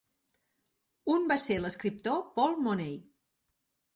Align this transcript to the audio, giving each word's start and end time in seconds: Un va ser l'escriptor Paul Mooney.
Un 1.15 1.27
va 1.33 1.37
ser 1.43 1.57
l'escriptor 1.65 2.17
Paul 2.39 2.57
Mooney. 2.69 2.95